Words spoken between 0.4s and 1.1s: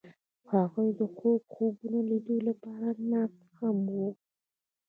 هغوی د